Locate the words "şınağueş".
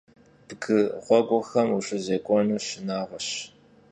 2.67-3.27